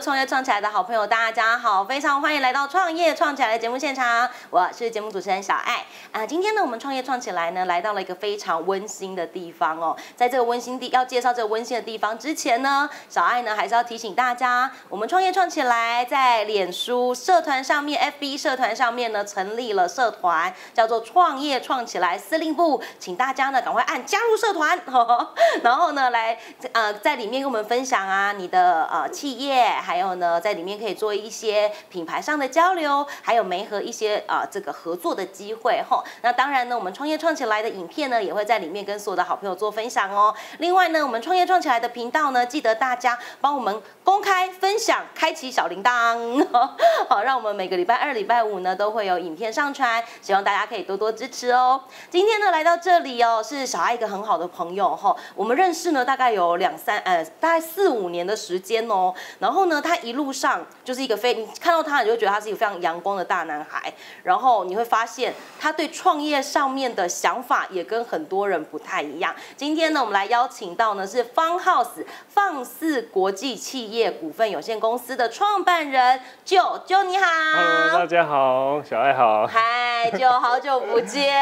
[0.00, 6.24] 创业创起来的好朋友，大家好，非常欢迎来到创业创起来的节目现场，我是节目主持人小爱啊。
[6.24, 9.94] 今天呢，我们创业创起来呢，来到了一个非常温馨的地方哦。
[10.16, 24.80] 在这个温馨地要介绍这个温馨的地方之前呢，小爱呢还是要提醒大家，我们创业创起来在脸书社团上面，FB 社团上面呢成立了社团，叫做创业创起来司令部，请大家呢赶快按加入社团，
[25.62, 26.38] 然后呢来
[26.72, 36.04] 呃在里面跟我们分享啊你的呃企业，还有呢在里面可以做一些品牌上的交流，还有媒合一些呃这个合作的机会吼。
[36.22, 40.32] 那当然呢，我们创业创起来的影片呢也会在里面跟所有的好朋友做分享哦。
[40.58, 46.46] 另外呢，我们创业创起来的频道呢，记得大家帮我们公开分享，开启小铃铛，
[47.10, 51.80] 好，让我们每个礼拜二、礼拜五呢都会有影片上传，希望大家可以多多支持哦。
[52.08, 59.12] 今天呢来到这里哦，是小爱一个很好的朋友哈，我们认识呢大概有两三呃大概四五年的时间哦。
[59.40, 63.92] 然后呢，他一路上就是一个非你看到他，你就觉得他是一个非常阳光的大男孩。
[64.22, 69.34] 然后你会发现他对创业上面的想法也跟很多人不太一样。
[69.56, 77.26] 今天呢，我们来邀请到呢是方 House 放肆国际企业股份有限公司的创办人舅舅，你好。
[77.26, 79.46] Hello，大家好，小爱好。
[79.46, 81.30] 嗨，舅，好久不见。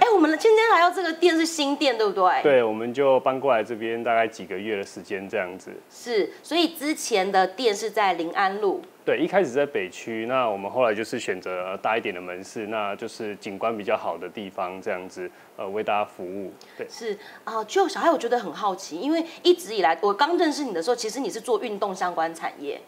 [0.00, 2.42] 哎，我们今天来到这个店是新店，对不对？
[2.42, 5.70] 对，我们就搬过来这边大概几个月的时间这样子。
[5.90, 8.82] 是，所以之前的店是在临安路。
[9.04, 16.52] 对，一开始在北区，那我们后来就是选择大一点的门市，那就是景观比较好的地方，这样子，呃，为大家服务。
[16.78, 22.80] 对，是啊，就小孩我觉得很好奇，因为一直以来我刚认识你的时候，其实你是做运动相关产业。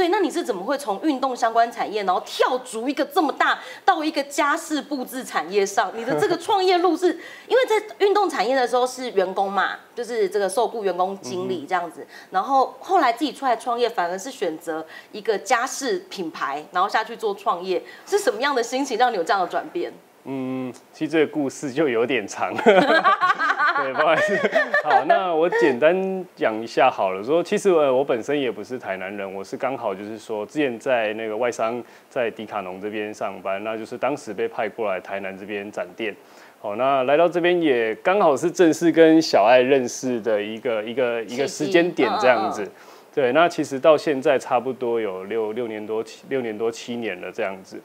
[0.00, 5.92] 对，那你是怎么会从运动相关产业，然后跳足一个这么大到一个家饰布置产业上？
[5.94, 7.08] 你的这个创业路是，
[7.46, 19.92] 因为在运动产业的时候是员工嘛，就是这个受雇员工经理这样子，然后后来自己出来创业，反而是选择一个家饰品牌，然后下去做创业，是什么样的心情让你有这样的转变？
[20.24, 22.54] 嗯，其实这个故事就有点长，
[23.82, 24.36] 对，不好意思。
[24.84, 27.22] 好，那我简单讲一下好了。
[27.22, 36.14] 说其实呃，我本身也不是台南人，我是刚好就是说之前在那个外商在迪卡侬这边上班，那就是当时被派过来台南这边展店。
[36.60, 42.70] 好，那来到这边也刚好是正式跟小爱认识的一个一个一个时间点这样子。
[43.14, 47.80] 对，那其实到现在差不多有六六年多七六年多七年了这样子。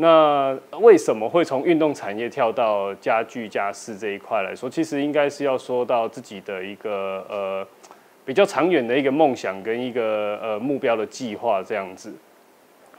[0.00, 4.70] 那为什么会从运动产业跳到家具家饰这一块来说？
[4.70, 7.66] 其实应该是要说到自己的一个呃
[8.24, 12.14] 比较长远的一个梦想跟一个呃目标的计划这样子。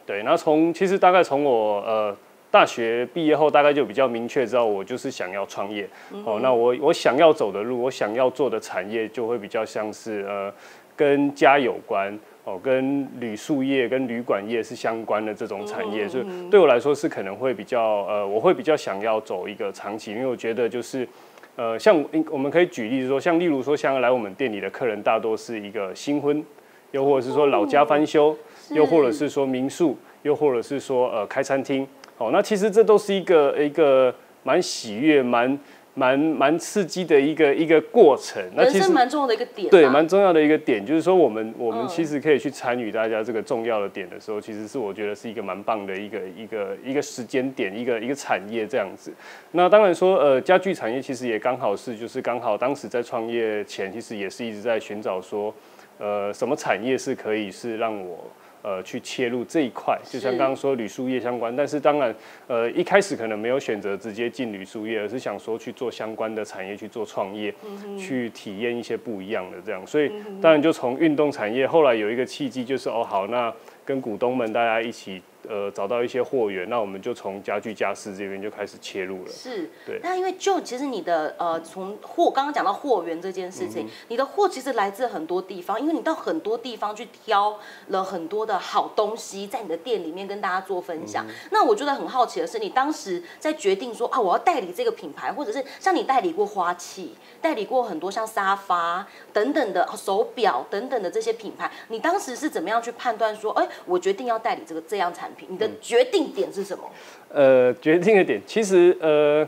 [0.06, 2.14] 对，那从其实大概从我呃
[2.52, 5.88] 大学毕业后，大概就比较明确知道我就是想要创业。
[6.26, 10.54] 哦，那我我想要走的路，我想要做的产业就会比较像是呃
[10.98, 12.20] 跟家有关。
[12.50, 21.08] 哦，跟旅宿业、跟旅馆业是相关的这种产业，所以对我来说是可能会比较呃，我会比较想要走一个长期，因为我觉得就是
[21.56, 26.44] 呃，像我们可以举例说，像例如说，像来我们店里的客人大多是一个新婚，
[26.90, 28.36] 又或者是说老家翻修，
[28.72, 31.88] 又或者是说民宿，又或者是说呃开餐厅。
[32.18, 34.12] 哦，那其实这都是一个一个
[34.42, 35.56] 蛮喜悦、蛮。
[35.96, 39.70] 蛮蛮刺激的一个一个过程，那其实蛮重要的一个点。
[39.70, 49.12] 对，蛮重要的一个点，就是说我们我们其实可以去参与大家这个重要的点的时候，其实是我觉得是一个蛮棒的一个一个一个时间点，一个一个产业这样子。
[49.52, 55.54] 那当然说，呃，家具产业其实也刚好是就是刚好当时在创业前，其实也是一直在寻找说，
[55.98, 58.26] 呃，什么产业是可以是让我。
[58.62, 62.14] 呃，去切入这一块，就像刚刚说铝塑业相关，但是当然，
[62.48, 67.54] 呃，一开始可能没有选择直接进铝塑业，而是想说去做相关的产业去做创业，
[67.98, 70.12] 去体验一些不一样的这样，所以
[70.42, 73.54] 当然就从运动产业，后来有一个契机，就是哦好，那
[73.90, 75.20] 跟股东们大家一起。
[75.48, 79.32] 呃，找到一些货源，那我们就从家具家饰这边就开始切入了。
[79.32, 79.98] 是，对。
[80.04, 87.58] 那因为就其实你的呃，从货刚刚讲到货源这件事情，你的货其实来自很多地方，因为你到很多地方去挑
[87.88, 91.26] 了很多的好东西，在你的店里面跟大家做分享。
[91.52, 105.48] 那我觉得很好奇的是，你当时在决定说啊，我要代理这个品牌，或者是像你代理过花器，代理过很多像沙发等等的手表等等的这些品牌，你当时是怎么样去判断说，哎，我决定要代理这个这样产品？
[105.52, 106.84] 你的决定点是什么？
[107.30, 109.48] 呃，决定的点其实呃，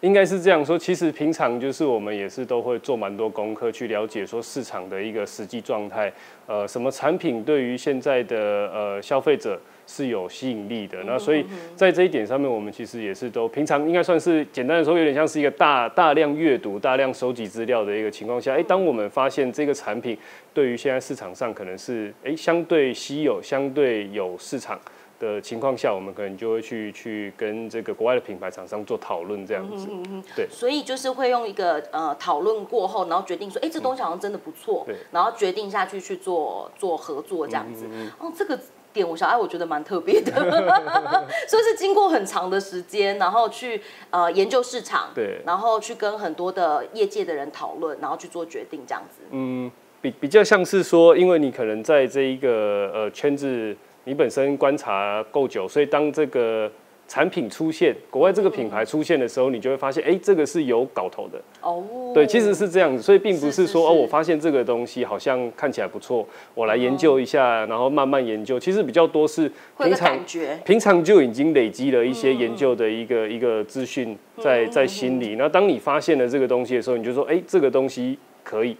[0.00, 0.78] 应该是这样说。
[0.78, 6.12] 其实平常就是我们也是都会做蛮多功课，去了解说市场的一个实际状态。
[6.46, 8.36] 呃，什么产品对于现在的
[8.72, 11.02] 呃消费者是有吸引力的。
[11.04, 11.44] 那所以
[11.74, 20.16] 在这一点上面，我们其实也是都平常应该算是简单的说，有点像是一个大大量阅读、大量收集资料的一个情况下，哎，当我们发现这个产品
[20.54, 24.78] 对于现在市场上可能是哎相对稀有、相对有市场。
[25.20, 29.88] 的情况下，我们可能就会去去跟这个国外的品牌厂商做讨论，这样子。
[30.36, 37.84] 对，所以就是会用一个呃讨论过后，然后决定说，哎，这东西好像真的不错，对，然后决定下去去做做合作这样子。
[38.20, 38.56] 哦，这个
[38.92, 40.32] 点我小爱我觉得蛮特别的，
[41.48, 43.80] 所以是经过很长的时间，然后去
[44.10, 49.22] 呃研究市场，对，然后去跟很多的业界的人讨论，然后去做决定这样子。
[49.30, 49.70] 嗯，
[50.00, 53.76] 比比较像是说，因为你可能在这一个呃圈子。
[54.04, 56.72] 你本身观察够久，所以当这个
[57.08, 61.40] 产品出现，国外这个品牌出现的时候，你就会发现，哎，这个是有搞头的。
[61.62, 61.82] 哦，
[62.14, 68.60] 对，其实是这样子，所以并不是说哦，我发现这个东西好像看起来不错，我来研究一下，然后慢慢研究。
[68.60, 70.20] 其实比较多是平常
[70.64, 75.36] 平常就已经累积了一些研究的一个一个资讯在在心里。
[75.36, 78.76] 那当你发现了这个东西的时候，你就说，哎，这个东西可以。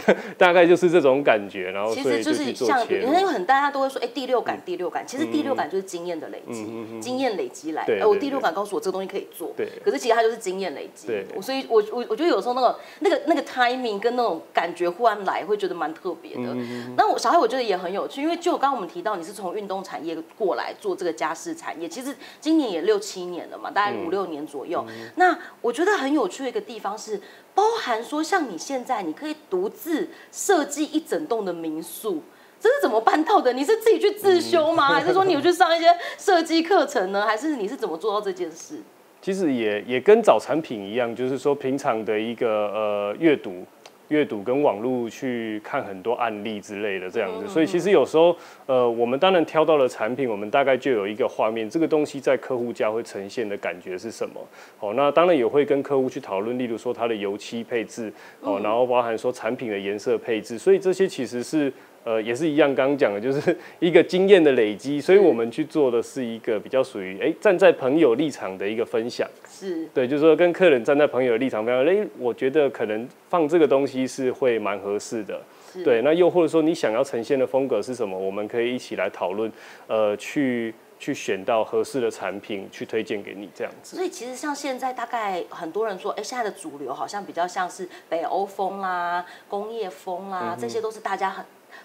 [0.38, 6.66] 大概就是这种感觉，然后其实就是像，因为有很大家都会说，哎，第六感，第六感，其实第六感就是经验的累积，
[7.00, 7.82] 经验累积来。
[7.84, 9.68] 哎，我第六感告诉我这个东西可以做，对。
[9.84, 11.06] 可是其实它就是经验累积。
[11.06, 11.26] 对。
[11.40, 16.54] 所以，我我我觉得有时候那个那个那个 timing 跟那种感觉忽然来，会觉得蛮特别的。
[16.96, 24.84] 那我小孩我觉得也很有趣，因为就刚刚我们提到你是从运动产业过来做这个家事产业，其实今年也六七年了嘛，大概五六年左右。
[25.16, 27.20] 那我觉得很有趣的一个地方是。
[27.54, 32.22] 包含说，像你现在，你可以独自设计一整栋的民宿，
[32.58, 33.52] 这是怎么办到的？
[33.52, 34.88] 你是自己去自修吗？
[34.88, 35.86] 还是说你有去上一些
[36.18, 37.26] 设计课程呢？
[37.26, 38.76] 还是你是怎么做到这件事？
[39.20, 43.64] 其实也也跟找产品一样，就是说平常的一个呃阅读。
[44.12, 48.36] 阅读跟网络去看很多案例之类的这样子，所以其实有时候，
[48.66, 54.40] 呃，我们当然挑到了产品，我们大概就有一个画面，这个东西在客户家会呈现的感觉是什么？
[54.80, 58.12] 哦，那当然也会跟客户去讨论，例如说它的油漆配置，
[58.42, 61.72] 哦，然后包含说产品的颜色配置，所以这些其实是。
[62.04, 69.28] 呃，也是一样，刚刚讲的，就是 一个经验的累积，所以我们去做的是一个比较属于哎，站在朋友立场的一个分享。
[69.48, 75.40] 是，对，就是说跟客人站在朋友的立场分享，哎，我觉得可能放这个东西是会蛮合适的。
[75.84, 79.50] 对，那又或者说你想要呈现的风格是什么，我们可以一起来讨论，
[79.86, 83.96] 呃，去去选到合适的产品去推荐给你这样子。
[83.96, 91.42] 所以其实像现在大概很多人说，哎，现在的主流好像比较像是北欧风啦、工业风啦，这些都是大家很。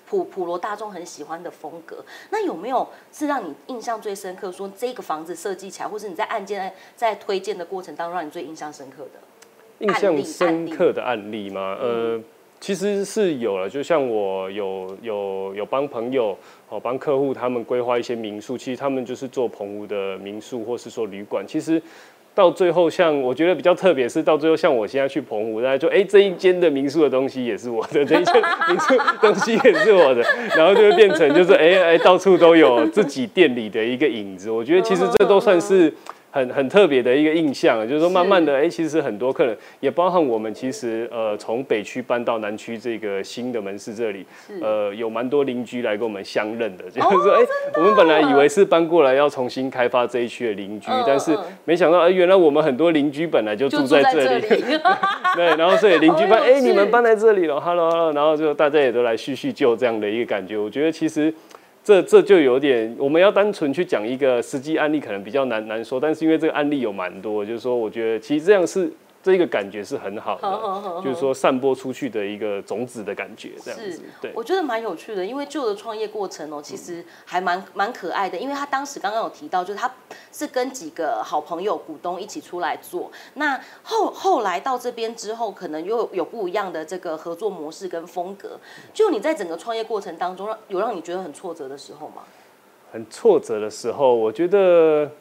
[0.10, 4.50] 普普罗大众很喜欢的风格，那有没有是让你印象最深刻？
[4.52, 9.86] 说这个房子设计起来，或是你在案件在推荐的过程当中，让你最印象深刻的？
[9.86, 11.78] 印象深刻的案例吗？
[11.80, 12.20] 呃，
[12.62, 13.70] 其实是有了。
[13.70, 16.38] 就像我有有有帮朋友
[16.70, 21.82] 哦，帮客户他们规划一些民宿，其实他们就是做棚屋的民宿，或是说旅馆，其实。
[22.38, 28.36] 到最后，像我觉得比较特别是，到最后像我现在去澎湖，大家就哎这一间的民宿的东西也是我的，这一间
[28.70, 30.22] 民宿东西也是我的，
[30.56, 34.52] 然后就会变成就是哎哎到处都有自己店里的一个影子。
[34.52, 35.92] 我觉得其实这都算是。
[36.30, 44.26] 很很特别的一个印象，就是说慢慢的，哎，其实很多客人也包含我们，其实呃，从北区搬到南区这个新的门市这里，
[44.62, 47.42] 呃，有蛮多邻居来跟我们相认的，就是说，哎，
[47.76, 51.36] 我们本来以为是搬过来要重新开发这一区的邻居，但是
[51.66, 54.46] 没想到，哎，原来我们很多邻居本来就住在这里，
[55.36, 61.34] 对，然后所以邻居搬，哎，你们搬来这里了，Hello，然后就大家也都来叙叙旧这样的一个感觉，我觉得其实。
[61.88, 65.98] 这这就有点，我们要单纯去讲一个实际案例，可能比较难难说。
[65.98, 68.92] 但是因为这个案例有蛮多，就是说，我觉得其实这样是。
[69.24, 74.02] 这个感觉是很好的，就是说散播出去的一个种子的感觉，这样子。
[74.22, 78.38] 对，我觉得蛮有趣的，因为旧的创业过程哦，其实还蛮蛮可爱的。
[78.38, 79.92] 因为他当时刚刚有提到，就是他
[80.32, 83.12] 是跟几个好朋友、股东一起出来做。
[83.34, 88.58] 那后后来到这边之后，可能又有不一样的这个合作模式跟风格。
[88.94, 92.24] 就你在整个创业过程当中，让有让你觉得很挫折的时候吗？
[92.94, 95.12] 很挫折的时候，我觉得。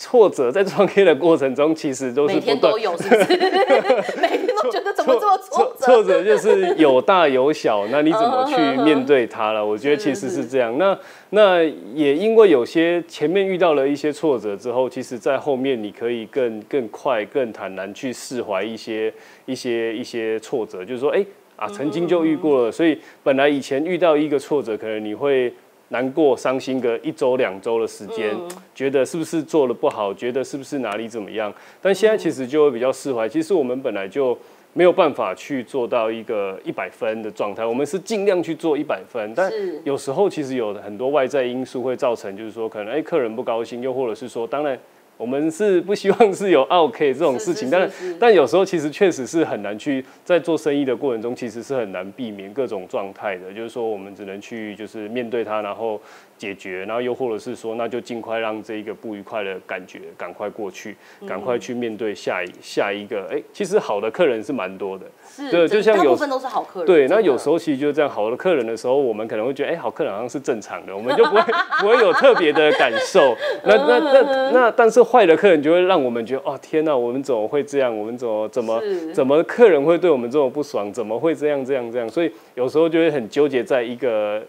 [0.00, 3.36] 挫折在创业的过程中，其实都是每天都有，是不是？
[4.18, 5.84] 每天都觉得怎么这么挫折？
[5.84, 9.60] 挫折就是有大有小，那你怎么去面对它了？
[9.66, 10.78] 我觉得其实是这样。
[10.78, 11.62] 那那
[11.94, 19.12] 也因为有些前面遇到了一些挫折之后，其实在后面你可以更更快、更坦然去释怀一些
[19.44, 21.22] 一些一些挫折，就是说，哎
[21.56, 25.52] 啊，曾经就遇过了，所以本来以前遇到一个挫折，可能你会。
[25.90, 28.34] 难过、伤心个一周、两周的时间，
[28.74, 31.52] 觉得是不是做的不好，觉得是不是哪里怎么样？
[31.80, 33.28] 但现在其实就会比较释怀。
[33.28, 34.36] 其实我们本来就
[34.72, 39.52] 没有办法去做到一个一百分的状态，我们是尽量去做一百分，但
[39.84, 44.78] 有时候其实有很多外在因素会造成，就是说可能哎客人不高兴，又或者是说当然。
[45.20, 53.52] 我们是不希望是有 OK 这种事情，但但有时候其实确实是很难去在做生意的过程中，其实是很难避免各种状态的。
[53.52, 56.00] 就是说，我们只能去就是面对它，然后
[56.40, 60.96] 解决，然后又或者是说，那就尽快让这一个不愉快的感觉赶快过去，
[61.28, 63.28] 赶快去面对下一下一个。
[63.30, 66.86] 哎、其实好的客人是蛮多的，是，对就像有部分都是好客人。
[66.86, 71.42] 对，那有时候其实就是这样，好的客人的时候，我们可能会觉得，哎、好客人好像是正常的， 我们就不会
[71.82, 73.36] 不会有特别的感受。
[73.64, 77.94] 那那那那，但是坏的客人就会让我们觉得，哦，天哪，我们怎么会这样？
[77.94, 78.82] 我们怎么怎么
[79.12, 80.90] 怎么客人会对我们这么不爽？
[80.90, 82.08] 怎么会这样这样这样？
[82.08, 84.42] 所以有时候就会很纠结在一个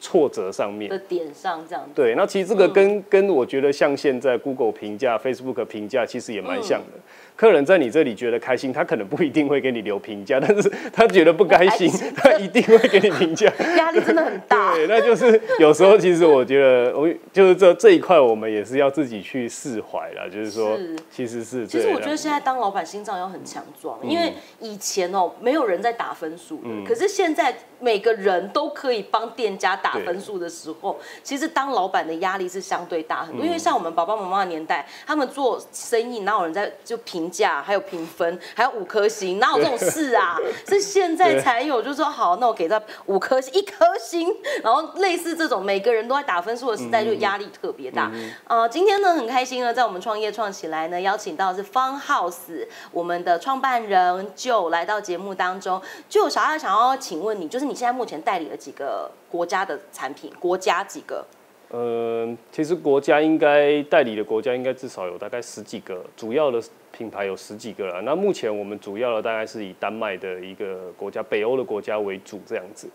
[0.00, 0.90] 挫折上面。
[0.90, 1.90] 的点上这样子。
[1.94, 6.98] 对，那其实这个跟、跟我觉得像现在 Google 评价、Facebook 评价其实也蛮像的。
[7.38, 13.46] 客人在你这里觉得开心，他可能不一定会给你留评价， 但是他觉得不开心他一定会给你评价。
[13.78, 14.74] 压力真的很大。
[14.74, 20.28] 对，那就是有时候其实我觉得，我就是这这一块，我们也是要自己去释怀了。
[20.28, 33.46] 就是说，是其实是其实我觉得现在当老板心脏要很强壮，嗯因为以前哦没有人在打分数的，可是现在每个人都可以帮店家打分数的时候，其实当老板的压力是相对大很嗯多。
[33.46, 40.36] 因为像我们爸爸妈妈的年代，他们做生意哪有人在就评价，还有评分，还有五颗星，哪有这种事啊？
[40.66, 44.28] 是现在才有，就是说好，那我给他五颗星，一颗星，
[44.62, 48.10] 然后类似这种每个人都在打分数的时代，就压力特别大。
[48.46, 55.80] 呃，今天呢很开心呢，在我们创业创起来呢，邀请到是 Fun House 我们的创办人就来到节目当中。
[56.08, 60.32] 就小爱想要请问你，就是你现在目前代理了几个国家的产品？
[60.38, 61.24] 国家几个？
[61.70, 66.58] 呃，其实国家应该代理的国家应该至少有大概十几个，主要的
[66.98, 68.02] 品牌有十几个了。
[68.02, 72.90] 那目前我们主要的大概是以丹麦的一个国家，北欧的国家为主这样子。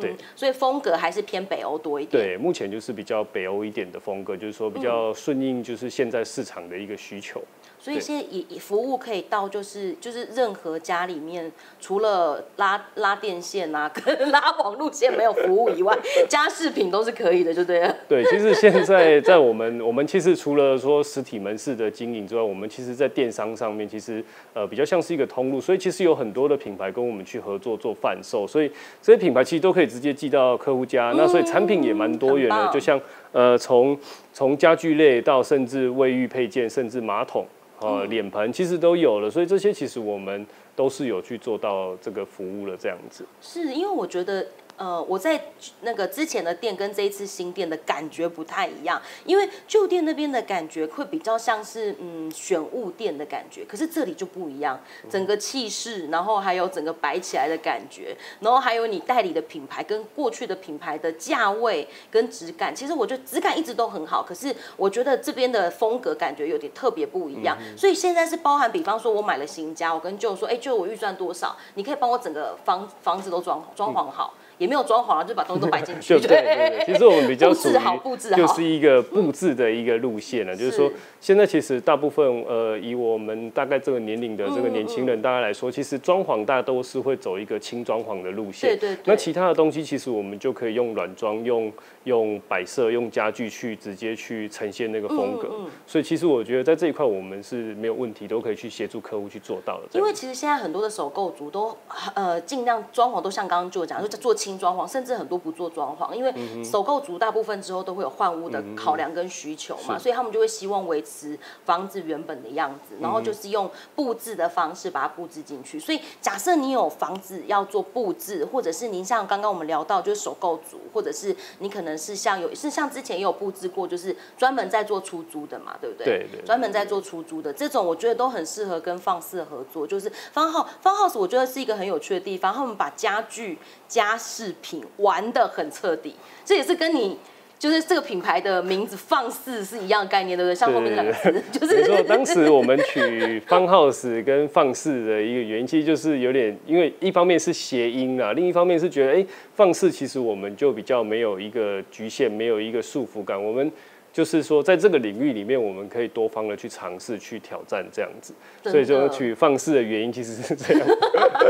[0.00, 2.22] 对所以风格还是偏北欧多一点。
[2.22, 7.42] 对，目前就是比较北欧一点的风格，就是说比较顺应就是现在市场的一个需求。
[7.80, 15.96] 所以现在以以服务可以到就是就是任何家里面，除了拉拉电线啊跟 拉网路线没有服务以外，
[16.28, 17.96] 家饰品都是可以的，就对了。
[18.08, 24.22] 对，其实现在在我们我们其实除了说实体门市的经营之外，我们其实在电商上面其实
[24.54, 28.70] 呃比较像是一个通路，所以其实有很多的品牌跟我们去合作做贩售，所以
[29.00, 31.12] 这些品牌其实都可以直接寄到客户家。
[31.16, 33.00] 那所以产品也蛮多元的，就像
[33.32, 33.98] 呃从
[34.32, 37.46] 从家具类到甚至卫浴配件，甚至马桶。
[37.80, 40.44] 呃，脸盆其实都有了，所以这些其实我们
[40.74, 43.24] 都是有去做到这个服务了，这样子。
[43.40, 44.44] 是因为我觉得，
[44.78, 45.46] 呃，我在
[45.80, 54.80] 那个之前的店跟这一次新店的感觉不太一样，因为旧店那边的感觉会比较像是嗯选物店的感觉，可是这里就不一样，
[55.10, 74.34] 整个气势，然后还有整个摆起来的感觉，然后还有你代理的品牌跟过去的品牌的价位跟质感，其实我觉得质感一直都很好，可是我觉得这边的风格感觉有点特别不一样，所以现在是包含，比方说我买了新家，我跟舅说，哎、舅我预算多少，你可以帮我整个房房子都装装潢好。
[74.58, 76.18] 也没有装潢啊，就把东西都摆进去。
[76.20, 76.42] 对对
[76.84, 80.54] 对，其实我们比较属于布置好，布置好，就是一个布置的一个路线了。
[80.54, 88.70] 就是说，现在其实大部分呃，以我们大概这个年龄的这个年轻人大概来说，其实装潢大家都是会走一个轻装潢的路线。
[88.70, 91.72] 对对对那其他的东西，其实我们就可以用软装、用
[92.04, 95.48] 用摆设、用家具去直接去呈现那个风格。
[95.86, 99.98] 所以其实我觉得在这一块我们是没有问题，都可以去协助客户去做到的。
[99.98, 101.76] 因为其实现在很多的首购族都
[102.14, 115.80] 呃尽量装潢都像刚刚就讲，就做轻装潢，甚至很多不做装潢，因为首购族大部分之后都会有换屋的考量跟需求嘛，所以他们就会希望维持房子原本的样子，然后就是用布置的方式把它布置进去。
[115.80, 126.04] 所以假设你有房子要做布置，或者是您像刚刚我们聊到就是首购族，或者是你可能是像有是像之前也有布置过，就是专门在做出租的嘛，对不对？
[126.04, 129.86] 对对专门在做出租的这种，我觉得都很适合跟放肆合作。
[129.86, 136.14] 就是方号方 house，我觉得是一个很有趣的地方，他们把家具、家饰品玩的很彻底，
[136.44, 137.18] 这也是跟你。
[137.58, 140.54] 就是这个品牌的名字“放肆”是一样的概念，对不对？
[140.54, 149.26] 像后面两个字，就是没错，当时我们取 fun house 跟放肆的一个原因，其实就是有点，因为一方面是谐音啊，另一方面是觉得，哎、
[149.56, 153.72] 放肆其实我们就比较没有一个局限，没有一个束缚感，我们。
[154.12, 158.34] 就是说，在这个领域里面，我们可以多方的去尝试、去挑战这样子，
[158.64, 160.86] 所以就去放肆的原因其实是这样，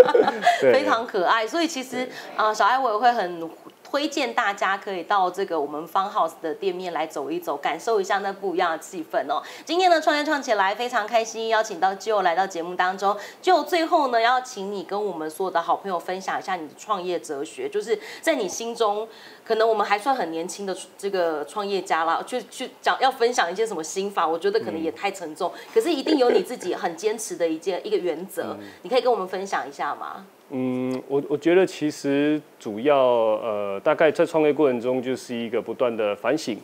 [0.61, 1.47] 非常可爱。
[1.47, 3.49] 所以其实啊、呃小艾我也会很
[3.91, 9.43] 推荐大家可以到这个我们 Fun House 的店面来走一走，感受一下那不一样的气氛哦。
[9.65, 13.17] 今天呢，创业创起来非常开心，邀请到 Joe 来到节目当中。
[13.41, 19.09] 就最后呢，要请你跟我们所有的好朋友分享一下你的创业哲学，就是在你心中，
[19.49, 25.51] 可能我们还算很年轻的这个创业家啦，去去讲要分享一些什么心法，我觉得可能也太沉重。
[25.73, 30.27] 可是一定有你自己很坚持的一件 一个原则，你可以跟我们分享一下吗？
[30.51, 36.59] 嗯，我我觉得其实主要呃，大概在创业过程中就是一个不断的反省、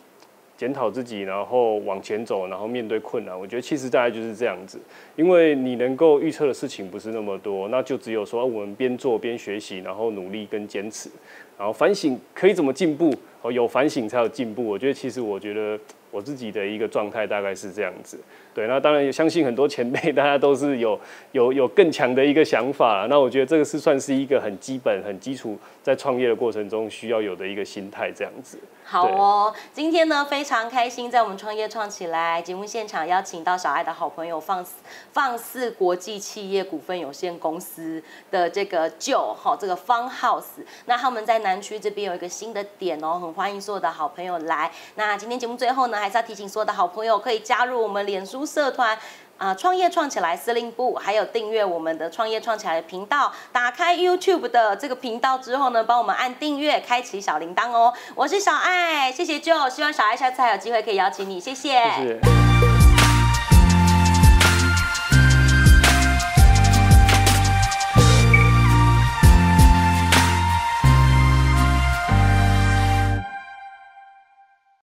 [0.55, 3.39] 检讨自己，然后往前走，然后面对困难。
[3.39, 4.79] 我觉得其实大概就是这样子，
[5.15, 11.09] 因为你能够预测的事情不是那么多，那就只有说我们边做边学习，然后努力跟坚持，
[11.57, 13.13] 然后反省可以怎么进步，
[13.45, 14.65] 哦，有反省才有进步。
[14.65, 18.19] 我觉得其实我觉得我自己的一个状态大概是这样子。
[18.55, 20.97] 对，那当然也相信很多前辈，大家都是有
[21.33, 23.05] 有有更强的一个想法。
[23.09, 28.57] 那我觉得这个是算是一个很基本、很基础，在创业的过程中需要有的一个心态，这样子。
[28.85, 34.65] 好哦，今天呢非常开心，在我们创业创起来节目现场邀请到小爱的好朋友放
[35.11, 40.63] 放肆国际企业股份有限公司的这个旧哈这个 Fun House。
[40.85, 44.71] 那他们在南区这边有一个新的点哦，很欢迎所有的好朋友来。
[44.95, 48.45] 那今天节目最后呢，还是要提醒所有的好朋友可以加入我们脸书。
[48.45, 48.97] 社团
[49.37, 57.93] 啊，创业创起来司令部，还有订阅我们的创业创起来的频道，打开 YouTube 的这个频道之后呢，帮我们按订阅，开启小铃铛哦。
[58.15, 61.83] 我是小爱，谢谢 Joe，希望小爱下次还有机会可以邀请你，谢谢。
[61.97, 62.34] 谢谢。